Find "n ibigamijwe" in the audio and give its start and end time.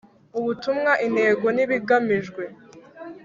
1.55-2.43